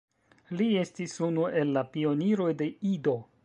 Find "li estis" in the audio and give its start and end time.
0.61-1.13